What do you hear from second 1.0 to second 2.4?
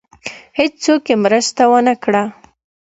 یې مرسته ونه کړه.